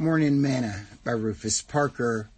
[0.00, 2.30] Morning Manna by Rufus Parker,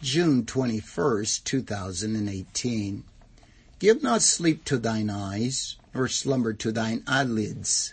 [0.00, 3.04] June 21st, 2018.
[3.78, 7.92] Give not sleep to thine eyes, nor slumber to thine eyelids.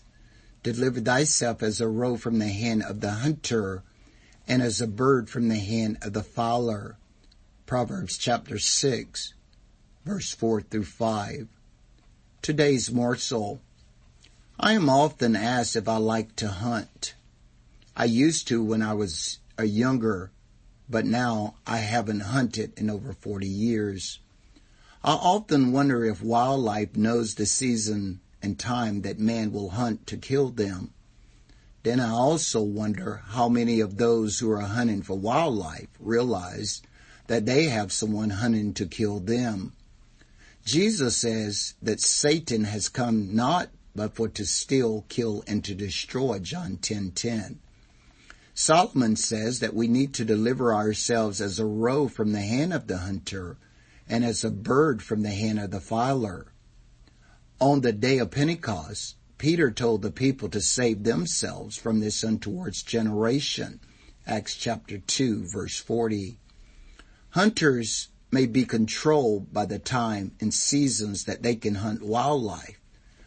[0.63, 3.84] Deliver thyself as a roe from the hand of the hunter,
[4.48, 6.96] and as a bird from the hand of the fowler.
[7.66, 9.34] Proverbs chapter 6,
[10.06, 11.50] verse 4 through 5.
[12.42, 13.60] Today's morsel.
[14.58, 17.16] I am often asked if I like to hunt.
[17.96, 20.32] I used to when I was a younger,
[20.89, 24.19] but now I haven't hunted in over 40 years.
[25.04, 30.18] I often wonder if wildlife knows the season and time that man will hunt to
[30.18, 30.92] kill them.
[31.83, 36.81] Then I also wonder how many of those who are hunting for wildlife realize
[37.28, 39.73] that they have someone hunting to kill them.
[40.66, 46.39] Jesus says that Satan has come not but for to steal, kill, and to destroy,
[46.39, 46.81] John 10:10.
[46.81, 47.59] 10, 10.
[48.56, 52.86] Solomon says that we need to deliver ourselves as a roe from the hand of
[52.86, 53.58] the hunter
[54.08, 56.53] and as a bird from the hand of the fowler.
[57.59, 62.73] On the day of Pentecost, Peter told the people to save themselves from this untoward
[62.73, 63.80] generation.
[64.27, 66.38] Acts chapter 2 verse 40.
[67.31, 72.80] Hunters may be controlled by the time and seasons that they can hunt wildlife,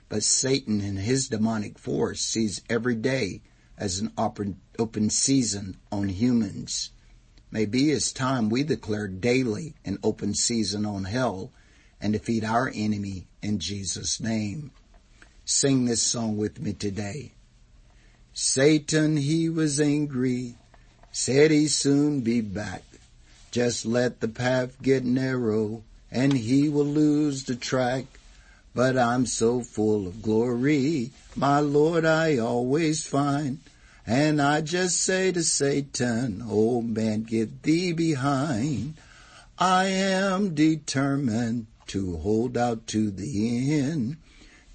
[0.09, 3.43] but Satan and his demonic force sees every day
[3.79, 6.91] as an open, season on humans.
[7.51, 11.51] Maybe it's time we declare daily an open season on hell
[12.01, 14.71] and defeat our enemy in Jesus' name.
[15.45, 17.33] Sing this song with me today.
[18.33, 20.57] Satan, he was angry,
[21.13, 22.83] said he'd soon be back.
[23.51, 28.05] Just let the path get narrow and he will lose the track.
[28.77, 33.61] But I'm so full of glory, my Lord I always find.
[34.07, 38.99] And I just say to Satan, oh man, get thee behind.
[39.59, 44.19] I am determined to hold out to the end.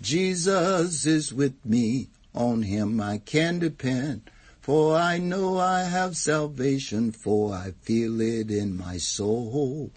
[0.02, 4.32] Jesus is with me, on him I can depend.
[4.62, 9.92] For I know I have salvation, for I feel it in my soul.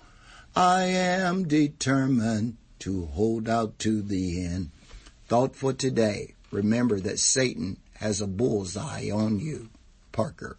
[0.55, 4.71] I am determined to hold out to the end.
[5.27, 6.35] Thought for today.
[6.51, 9.71] Remember that Satan has a bullseye on you.
[10.13, 10.59] Parker.